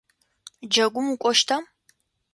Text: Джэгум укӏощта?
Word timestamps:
Джэгум 0.71 1.07
укӏощта? 1.13 1.55